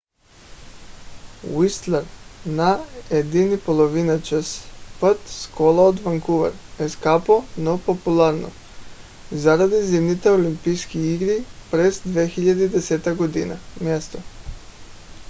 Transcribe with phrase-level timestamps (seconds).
[1.55, 2.05] уистлър
[2.45, 4.61] на 1,5 часа
[4.99, 8.51] път с кола от ванкувър е скъпо но популярно
[9.31, 13.03] заради зимните олимпийски игри през 2010
[13.49, 13.59] г.
[13.85, 14.17] място